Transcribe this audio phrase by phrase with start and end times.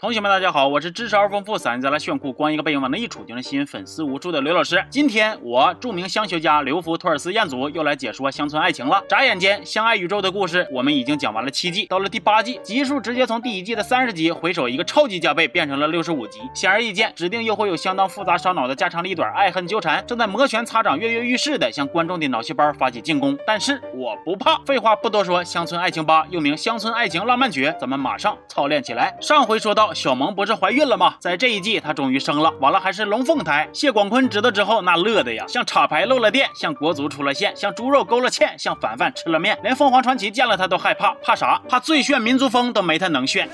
[0.00, 4.82] 同学们，大家好，我是知识而丰富、三字来炫酷、光一个背影往那一杵就能吸引粉丝无数的刘老师。
[4.88, 9.04] 今天我著名香学家刘福托尔斯彦祖又来解说乡村爱情了。
[9.06, 16.40] 眨眼间，相爱宇宙的故事我们已经讲完了七季，到了第八季，集数直接从第一季的三十集回首一个超级加倍，变成了六十五集。
[16.54, 23.36] 显而易见，指定又会有相当复杂烧脑的家长里短、爱恨纠缠，正在摩拳擦掌、跃跃欲试的向观众的脑细胞发起进攻。
[23.46, 29.14] 但是我不怕，废话不多说，乡村爱情八又名乡村爱情浪漫曲，咱们马上操练起来。
[29.20, 29.89] 上回说到。
[29.94, 31.14] 小萌不是怀孕了吗？
[31.18, 33.68] 在这一季她终于生了，完了还是龙凤胎。
[33.72, 39.58] 谢广坤知道之后，那乐的呀，像插排漏了电，像国足出了线，像猪肉勾了芡，像凡凡吃了面。
[39.62, 41.60] 连凤凰传奇见了他都害怕，怕啥？
[41.68, 43.48] 怕最炫民族风都没他能炫。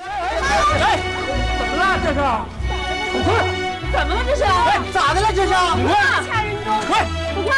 [0.81, 0.99] 哎，
[1.59, 2.19] 怎么了这是？
[3.11, 3.35] 广坤，
[3.91, 4.43] 怎么了这是？
[4.43, 5.49] 哎，咋的了这是？
[5.49, 5.87] 你
[6.27, 6.73] 掐人中？
[6.87, 7.55] 快，广坤，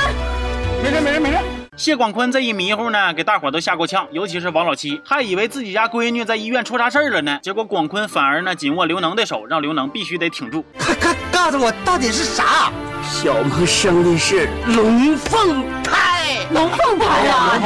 [0.83, 1.58] 没事没事没事。
[1.79, 7.39] 谢广坤这一迷糊呢，给大伙都吓够呛，尤其是王老七，还以为自己家闺女在医院出啥事儿了呢。
[7.41, 10.65] 结果广坤反而呢紧握刘能的手，让刘能必须得挺住。
[10.77, 12.69] 快快告诉我到底是啥？
[13.01, 17.57] 小萌生的是龙凤胎，龙凤胎呀！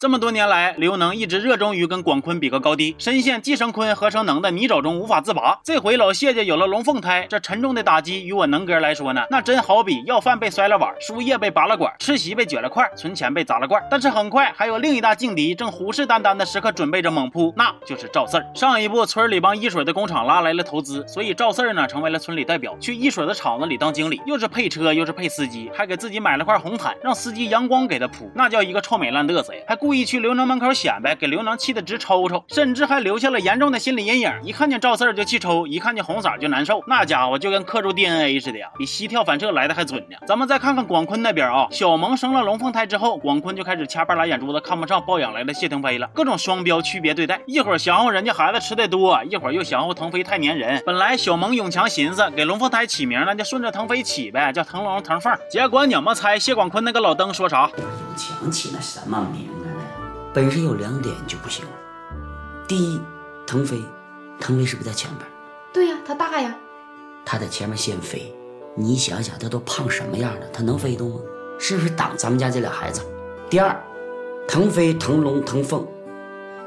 [0.00, 5.58] 这么多年来，刘能一直热衷于跟广坤比个高低，深陷既生坤合成能的泥沼中无法自拔。
[5.64, 13.82] 这回老谢家有了龙凤胎，这沉重的打击于我能哥来说呢，那真好比要饭被摔了碗，输液被拔了管，吃席被卷了块，存钱被砸了罐。
[13.90, 18.46] 但是很快还有另一大劲敌正虎视眈眈的时刻准备着猛扑，那就是赵四儿。
[18.54, 34.30] 上一步村里帮一水的工厂拉来了投资，所以赵四儿呢成为了村里代表，去一水的厂子里当经理，又是配车又是配司机，还给自己买了块红毯，让司机阳光给他铺，那叫一个臭美烂嘚瑟呀，还故意去刘能门口显摆，给刘能气得直抽抽，甚至还留下了严重的心理阴影。
[34.44, 36.84] 一看见赵四儿就气抽，一看见红色就难受。
[36.86, 40.16] 那家伙就跟刻住 DNA 似的呀，比膝跳反射来的还准呢。
[40.26, 47.40] 咱们再看看广坤那边啊，小萌生了龙凤胎之后，广坤就开始掐半拉眼珠子，看不上抱养来的谢腾飞了，各种双标区别对待。
[47.46, 50.82] 一会儿嫌乎人家孩子吃的多，一会儿又嫌乎腾飞太粘人。
[50.84, 55.34] 本来小萌永强寻思给龙凤胎起名，那就顺着腾飞起呗，叫腾龙腾凤。
[55.50, 57.70] 结果你们猜谢广坤那个老登说啥？
[57.78, 59.48] 永强起的什么名？
[60.38, 61.64] 本身有两点就不行。
[62.68, 63.00] 第一，
[63.44, 63.82] 腾飞，
[64.38, 65.28] 腾飞是不是在前边？
[65.72, 66.54] 对呀，他大呀。
[67.24, 68.32] 他在前面先飞，
[68.76, 71.16] 你想想他都胖什么样了，他能飞动吗？
[71.58, 73.02] 是不是挡咱们家这俩孩子？
[73.50, 73.76] 第二，
[74.46, 75.84] 腾飞、腾龙、腾凤，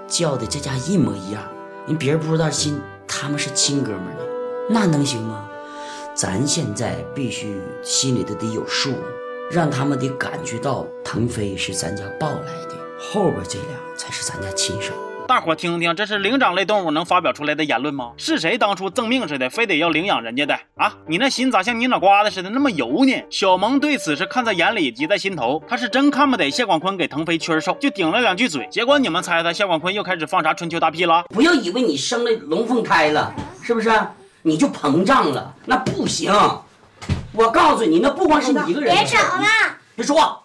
[0.06, 1.42] 叫的这家一模一样，
[1.88, 2.78] 人别人不知道亲，
[3.08, 4.24] 他们是亲哥们呢，
[4.70, 5.50] 那能行吗？
[6.14, 8.94] 咱现在必须心里头得有数，
[9.50, 12.81] 让他们得感觉到腾飞是咱家抱来的。
[13.02, 14.94] 后边这俩才是咱家亲生。
[15.28, 18.12] 大伙听听，这是灵长类动物能发表出来的言论吗？
[18.18, 20.94] 是谁当初赠命似的，非得要领养人家的啊？
[21.08, 23.24] 你那心咋像你脑瓜子似的那么油呢？
[23.30, 25.62] 小萌对此是看在眼里，急在心头。
[25.68, 28.68] 他是真看不得谢广坤给腾飞缺瘦，就顶了两句嘴。
[28.70, 31.24] 结果你们猜猜，谢广坤又开始放啥春秋大屁了？
[31.30, 33.34] 不要以为你生了龙凤胎了，
[33.64, 33.90] 是不是？
[34.44, 35.54] 你就膨胀了？
[35.66, 36.34] 那不行！
[37.32, 38.94] 我告诉你，那不光是你一个人。
[38.94, 39.46] 别吵了，
[39.96, 40.40] 别说话。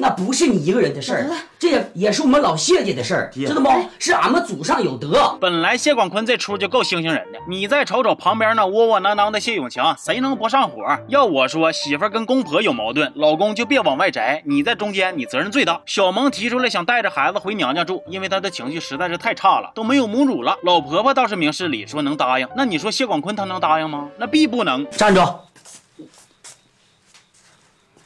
[0.00, 3.68] 那不是你一个人的事儿，这也也是我们老谢家的事儿，知道不？
[3.98, 5.36] 是俺们祖上有德。
[5.38, 10.82] 本来谢广坤这出就够星星人的，你再瞅瞅旁边那窝窝囊囊的谢永强，谁能不上火？
[11.08, 15.82] 要我说，媳妇跟公婆有矛盾，老公就别往外摘，你在中间，你责任最大。
[15.84, 20.56] 小萌提出来想带着孩子回娘家住，因为她的情绪实在是太差了，都没有母乳了。
[20.62, 22.48] 老婆婆倒是明事理，说能答应。
[22.56, 24.08] 那你说谢广坤他能答应吗？
[24.16, 24.88] 那必不能。
[24.92, 25.20] 站住！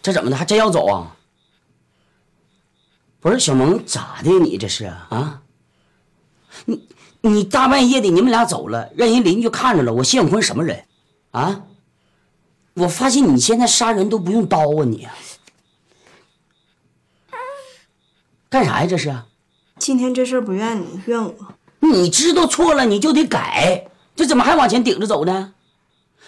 [0.03, 0.37] 这怎么的？
[0.37, 1.14] 还真要走啊？
[3.25, 4.39] 不是小萌咋的？
[4.39, 5.41] 你这是啊？
[6.67, 6.87] 你
[7.23, 9.95] 你大半夜的，你们俩走了，让人邻居看着了。
[9.95, 10.85] 我谢永坤什么人？
[11.31, 11.63] 啊？
[12.75, 14.85] 我发现你现在杀人都不用刀啊！
[14.85, 15.09] 你
[18.51, 18.87] 干啥呀？
[18.87, 19.17] 这是？
[19.79, 21.35] 今天这事不怨你，怨我。
[21.79, 23.87] 你知道错了，你就得改。
[24.15, 25.55] 这怎么还往前顶着走呢？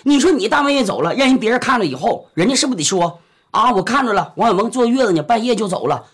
[0.05, 3.21] 你说你大半夜走了，让人别人看了以后，人家是不是得说
[3.51, 3.75] 啊？
[3.75, 6.07] 我看着了，王小萌坐月子呢，半夜就走了。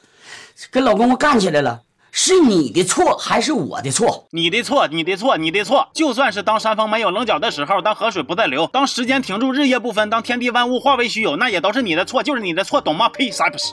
[0.71, 4.27] 跟老公公干起来了，是你的错还是我的错？
[4.31, 5.89] 你的错，你的错，你的错。
[5.93, 13.09] 就算是当山峰没有棱角的时候，当河水不再流，当时间停住，日夜不分，当天地万物化为虚有，那也都是你的错，就是你的错，懂吗？
[13.09, 13.73] 呸，啥也不是。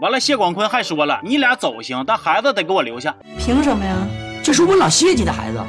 [0.00, 3.14] 完了，谢广坤还说了，你俩走行，但孩子得给我留下。
[3.38, 3.96] 凭什么呀？
[4.42, 5.60] 这是我老谢家的孩子，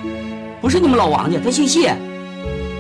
[0.62, 1.96] 不是你们老王家，他姓谢。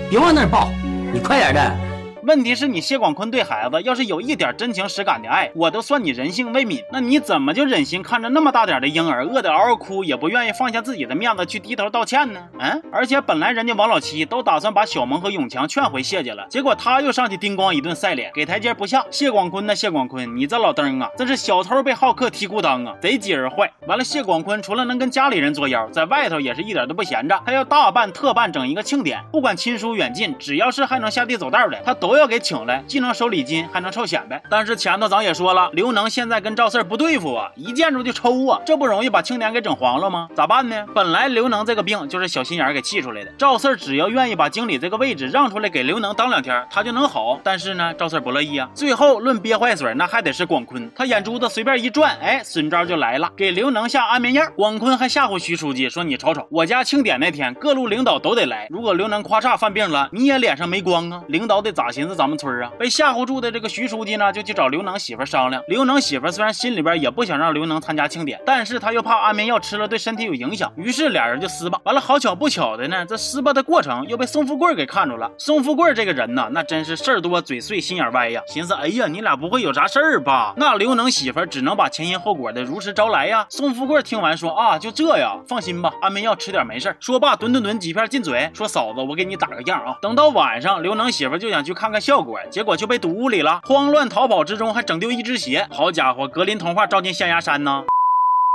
[0.10, 0.70] 别往那儿抱，
[1.14, 1.93] 你快点的。
[2.26, 6.82] 问题是你谢广坤对孩子要是有一点真情实感的爱，我都算你人性未泯。
[6.90, 12.40] 那你怎么就忍心看着那么大点的婴儿饿得嗷嗷哭，也不愿意放下自己的面子去低头道歉呢？
[12.60, 19.04] 嗯，而且本来人家王老七都打算把小萌和永强劝回谢家了，结果他又上去叮咣一顿晒脸，给台阶不下。
[19.12, 19.76] 谢广坤呢？
[19.76, 23.70] 谢广坤，你这老登啊，真是小偷被好客踢裤裆啊，贼鸡儿坏。
[23.86, 34.40] 完了，谢广坤除了能跟家里人作妖，在外头也是一点都不闲着，他要大办特办整一个庆典，不管亲疏远近，只要是还能下地走道的，他都都要给请来，既能收礼金，还能臭显摆。
[34.48, 40.30] 但是前头咱也说了，刘能现在跟赵四不对付啊，一见着就抽啊，这不容易把庆典给整黄了吗？
[40.36, 40.86] 咋办呢？
[40.94, 47.40] 本来刘能这个病就是小心眼给气出来的，赵四只要愿意把经理这个位置让出来给刘能当两天，他就能好。
[47.44, 48.70] 但是呢，赵四不乐意啊。
[48.76, 54.44] 最后论憋坏水，那还得是广坤，他眼珠子随便一转，哎，损招就来了，给刘能下安眠药。
[54.56, 65.64] 广坤还吓唬徐书记说：“你瞅瞅，我家庆典那天，各路领导都得来，如果刘能夸嚓犯病了，你也脸上没光啊，领导得咋行寻思咱们村啊？”被吓唬住的这个徐书记呢，就去找刘能媳妇商量。
[65.70, 71.80] 刘能媳妇虽然心里边也不想让刘能参加庆典，但是他又怕安眠药吃了对身体有影响，于是俩人就撕吧。
[71.86, 75.32] 完了，好巧不巧的呢，这撕吧的过程又被宋富贵给看着了。
[75.38, 80.54] 宋富贵这个人呢，那真是事儿多嘴碎心眼歪呀，寻思哎呀，你俩不会有啥事儿吧？
[80.58, 83.46] 那刘能媳妇只能把前因后果的如实招来呀。
[83.50, 89.96] 宋富贵听完说啊，就这呀，放心吧，安眠药吃点没事说罢，吨吨吨几片进嘴，说嫂子，我给你打个样啊。
[90.02, 95.68] 等到晚上，刘能媳妇就想去看看效果，结果就被堵屋里了，慌乱逃跑之中还整丢一只鞋。
[95.70, 97.84] 好家伙，格林童话照进象牙山呢。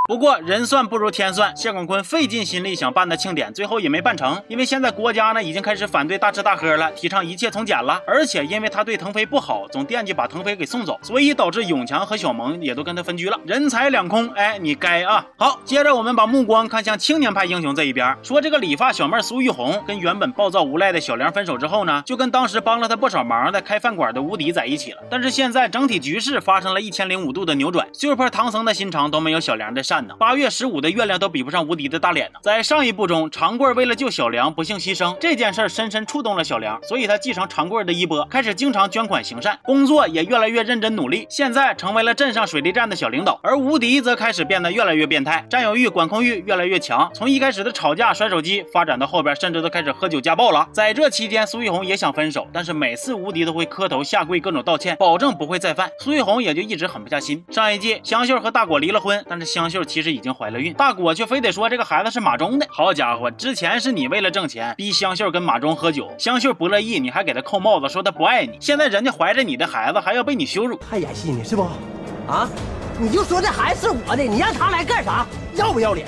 [0.08, 4.42] 不过人算不如天算，谢广坤费尽心力想办的庆典，最后也没办成。
[4.48, 8.00] 因为现在国家呢已经开始反对大吃大喝了，提倡一切从简了。
[8.06, 14.26] 而且因为他对腾飞不好，总惦记把腾飞给送走，所以导致永强和小萌也都跟他分居了，人财两空。
[14.30, 15.26] 哎，你该啊！
[15.36, 25.02] 好，接着我们把目光看向青年派英雄这一边，说这个理发小妹苏玉红跟原本暴躁无赖的小梁分手之后呢，就跟当时帮了他不少忙的开饭馆的无敌在一起了。
[25.10, 30.14] 但是现在整体局势发生了一千零五度的扭转，就怕唐僧的心肠都没有小梁的善呢。
[30.18, 32.38] 八月十五的月亮都比不上无敌的大脸呢。
[32.42, 41.26] 在上一部中，长贵为了救小梁不幸牺牲这件事深深触动了小梁，所以他继承长贵的衣钵，开始经常捐款行善，工作也越来越认真努力。
[41.28, 47.10] 现在成为了镇上水利站的小领导，而无敌则开始变得越来越变态，占有欲、管控欲越来越强。
[47.14, 50.68] 从一开始的吵架、摔手机，发展到后边甚至都开始喝酒家暴了。
[50.72, 55.90] 在这期间，苏玉红也想分手，但是每次无敌都会磕头下跪，各种道歉，保证不会再犯。
[56.00, 57.44] 苏玉红也就一直狠不下心。
[57.50, 60.72] 上一季，香秀和大果离了婚，但是香秀其实已经怀了孕。
[60.74, 62.66] 大果却非得说这个孩子是马忠的。
[62.70, 68.56] 好家伙，之前是你为了挣钱逼香秀跟马忠喝酒，香秀不乐意，你还给他扣帽子说他不爱你。
[68.60, 71.62] 现在人家怀着你的孩子，还要被你羞辱，还演戏呢是不？
[72.28, 72.48] 啊，
[73.00, 75.26] 你就说这孩子是我的，你让他来干啥？
[75.54, 76.06] 要不要脸？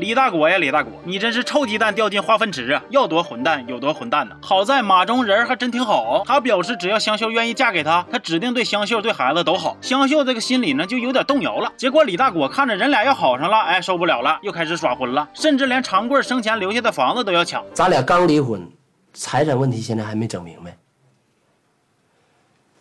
[0.00, 2.82] 李大国呀，李大国，你真是臭鸡蛋掉进化粪池啊！
[2.88, 4.36] 要多混蛋有多混蛋呢！
[4.40, 9.76] 好在马中人还真挺好，他表示只要香秀愿意嫁给他，他指定对香秀对孩子都好。
[9.82, 11.70] 香秀这个心里呢就有点动摇了。
[11.76, 17.62] 结果李大国看着人俩要好上了，哎，受不了了，又开始耍混了，甚至连长贵生前留下的房子都要抢。
[17.74, 18.66] 咱俩刚离婚，
[19.12, 20.74] 财产问题现在还没整明白。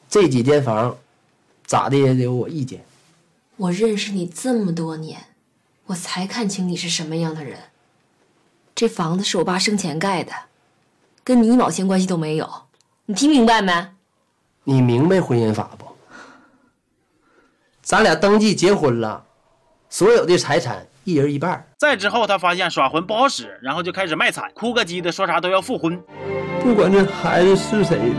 [0.08, 0.96] 这几间房，
[1.66, 2.86] 咋的也得有我意见。
[3.58, 5.18] 我认识你这么多年，
[5.90, 7.58] 我才看清你是什么样的人。
[8.76, 10.32] 这房子是我爸生前盖的，
[11.24, 12.48] 跟你一毛钱关系都没有。
[13.08, 13.88] 你听明白没？
[14.66, 15.86] 你明白婚姻法不？
[17.82, 19.26] 咱俩登记结婚了，
[19.90, 21.68] 所有的财产一人一半。
[21.80, 26.00] 再之后，他发现耍混不好使，然后就开始卖惨，哭个鸡的，说啥都要复婚。
[26.62, 28.16] 不管这孩子是谁的，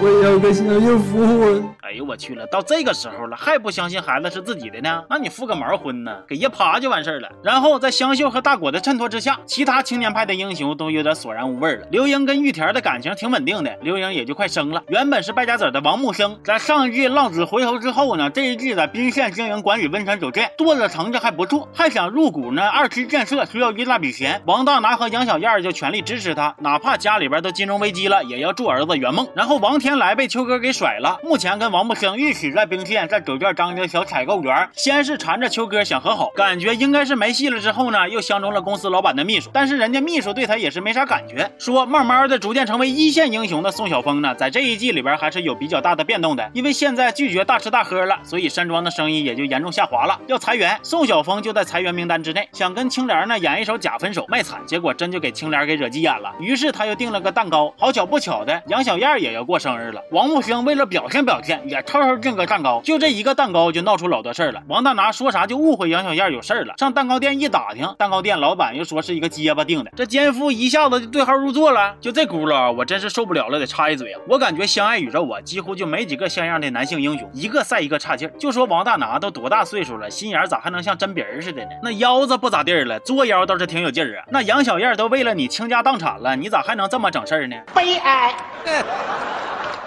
[0.00, 1.68] 我也要跟小秀复婚。
[1.90, 5.02] 哎呦我去了，到这个时候了还不相信孩子是自己的呢？
[5.10, 6.18] 那你复个毛婚呢？
[6.28, 7.28] 给爷爬就完事儿了。
[7.42, 11.88] 然后在香秀和大果的衬托之下，其他青年派的英雄都有点索然无味了。
[11.90, 14.84] 刘英跟玉田的感情挺稳定的，刘英也就快生了。
[14.86, 24.40] 原本是败家子的王木生，在上一季浪子回头之后呢，这一季在宾县经营管理温泉酒店，做的成绩还不错，还想入股呢二期建设，需要一大笔钱。
[24.46, 29.26] 王大拿和杨小燕就全力支持他，哪怕家里边都金融危机了，也要助儿子圆梦。
[29.34, 31.79] 然后王天来被秋哥给甩了，目前跟王。
[31.80, 37.58] 王木生一起在兵线在酒店当一个小采购员，先是缠着秋哥想和好，感觉应该是没戏了。
[37.58, 41.50] 之后呢，又相中了公司老板的秘书，但是人家秘书对他也是没啥感觉。
[41.58, 50.78] 说慢慢的逐渐成为一线英雄的宋晓峰呢，在这一季里边还是有比较大的变动的，因为现在拒绝大吃大喝了，所以山庄的生意也就严重下滑了，要裁员。
[50.82, 57.74] 宋晓峰就在裁员名单之内，想跟青莲呢演一手假分手卖惨，结果真就给青莲给惹急眼了，于是他又订了个蛋糕。
[57.78, 60.02] 好巧不巧的，杨小燕也要过生日了。
[60.10, 61.58] 王木生为了表现表现。
[61.70, 64.62] 也偷偷订个蛋糕，就这一个蛋糕就闹出老多事儿了。
[64.66, 71.94] 王大拿说啥就误会杨小燕有事儿了，上蛋糕店一打听，蛋糕店老板又说是一个结巴订的，这奸夫一下子就对号入座了。
[72.00, 74.20] 就这轱辘，我真是受不了了，得插一嘴啊！
[74.28, 78.32] 我感觉相爱宇宙啊，几乎就没几个像样的男性英雄，一个赛一个差劲儿。
[78.38, 81.70] 就说王大拿都多大岁数了，心眼咋还能像针鼻儿似的呢？
[81.82, 84.24] 那腰子不咋地儿了，作腰倒是挺有劲儿啊。
[84.30, 87.56] 那杨小燕都为了你倾家荡产了，你咋还能这么整事儿呢？
[87.74, 88.34] 悲哀。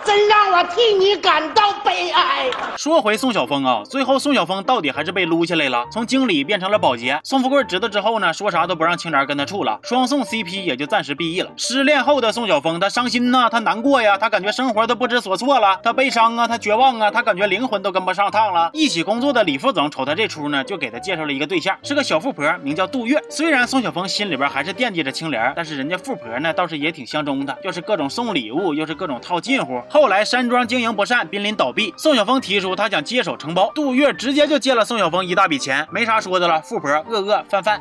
[0.05, 2.49] 真让我替你感到悲哀。
[2.77, 7.19] 说回宋晓峰啊，最后宋晓峰到底还是被撸下来了，从经理变成了保洁。
[7.23, 11.51] 宋富贵知道之后呢，说啥都不让青莲跟他处了，双宋 CP 也就暂时毕业了。
[11.57, 18.69] 失恋后的宋晓峰，他伤心呐，他难过呀，他感觉生活都不知所措了，他悲伤啊，他绝望啊，他感觉灵魂都跟不上趟了。
[18.73, 23.21] 一起工作的李副总瞅他这出呢，就给他介绍了一个对象，是个小富婆，名叫杜月。
[23.29, 29.81] 虽然宋晓峰心里边还是惦记着青莲，但是人家富婆呢倒是也挺相中他，又是各种送礼物，又是各种套近乎。
[29.93, 30.63] 后来山庄。
[30.67, 31.93] 经营不善，濒临倒闭。
[31.95, 36.59] 宋晓峰提出他想接手承包，杜月直接就借了宋晓峰一大笔钱，没啥说的了。
[36.61, 37.79] 富婆饿饿饭饭。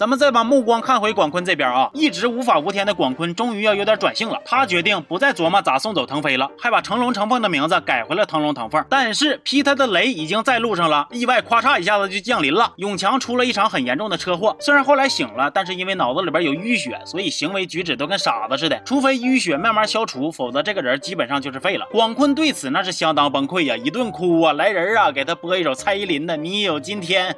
[0.00, 4.40] 咱们再把目光看回广坤这边啊，一直无法无天的广坤终于要有点转性了。
[4.46, 8.82] 他决定不再琢磨咋送走腾飞了，还把成龙成凤的名字改回了腾龙腾凤。
[8.88, 12.72] 但是劈他的雷已经在路上了，意外咔嚓一下子就降临了。
[12.76, 18.80] 永强出了一场很严重的车祸，虽然后来醒了，但是因为脑子里边有淤血，所以行为举止都跟傻子似的。
[18.86, 21.86] 除非淤血慢慢消除，否则这个人基本上就是废了。
[21.90, 27.32] 广坤对此那是相当崩溃呀，一顿哭啊，来人啊，给他播一首蔡依林的《你有今天》。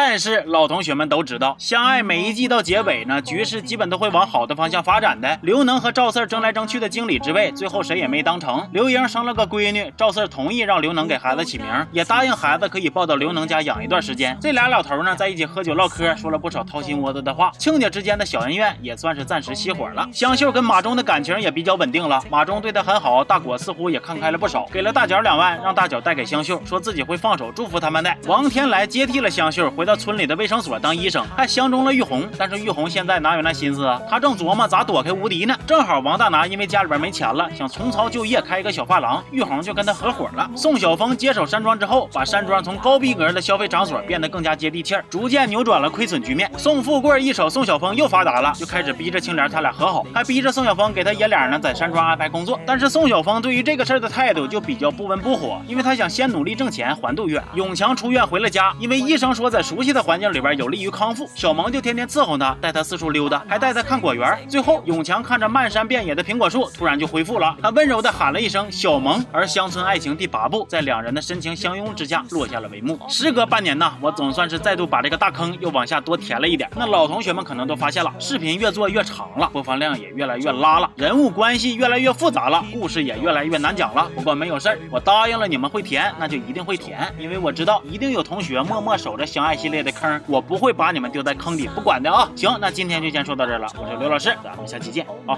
[0.00, 5.36] 但是老同学们都知道，相爱每一季到结尾呢，局势基本都会往好的方向发展的。
[5.42, 8.64] 刘能和赵四争来争去的经理之位，最后谁也没当成。
[8.72, 14.38] 刘英生了个闺女，赵四同意让刘能给孩子起名，也答应孩子可以抱到刘能家养一段时间。
[14.40, 17.50] 这俩老头呢，在一起喝酒唠嗑，说了不少掏心窝子的话。
[17.58, 20.08] 亲家之间的小恩怨也算是暂时熄火了。
[20.12, 28.14] 香秀跟马忠的感情也比较稳定了，马忠对他很好，大果似乎也看开了不少，给了大脚两万，让大脚带给香秀，说自己会放手祝福他们的。
[28.26, 29.72] 王天来接替了香秀。
[29.78, 32.28] 回到村里的卫生所当医生，还相中了玉红。
[32.36, 34.02] 但是玉红现在哪有那心思啊？
[34.10, 35.56] 他正琢磨咋躲开无敌呢。
[35.68, 40.50] 正好王大拿因为家里边没钱了，想重操旧业开一个小发廊，玉红就跟他合伙了。
[40.56, 46.50] 宋晓峰接手山庄之后，把山庄从高逼格的消费场所变得更加接地气儿，逐渐扭转了亏损局面。
[46.58, 52.58] 宋富贵一瞅宋晓峰又发达了，就开始逼着青莲他俩和好，还逼着宋晓峰给他爷俩呢在山庄安排工作。
[52.66, 57.40] 但是宋晓峰对于这个事儿的态度就比较不温不火，因为他想先努力挣钱还杜月。
[57.54, 59.98] 永强出院回了家，因为医生说在熟悉的。
[60.08, 64.38] 环境里边有利于康复，小萌就天天伺候他，带他四处溜达，还带他看果园。
[64.48, 67.54] 最后，永强看着漫山遍野的苹果树，突然就恢复了。
[67.62, 72.98] 他温柔地喊了一声“小萌”，而乡村爱情第八部在两人的深情相拥之下落下了帷幕。
[73.10, 76.70] 时隔半年呢，我总算是再度把这个大坑又往下多填了一点。
[76.74, 84.10] 那老同学们可能都发现了，视频越做越长了，播放量也越来越拉了，人物关系越来越复杂了，故事也越来越难讲了。
[84.14, 89.92] 不过没有事儿，我答应了你们会填，那就一定会填，因为我知道一定有同学默默守着相爱系列的。
[89.98, 92.30] 坑，我不会把你们丢在坑里不管的啊！
[92.36, 93.66] 行，那今天就先说到这儿了。
[93.76, 95.36] 我是刘老师，咱们下期见啊。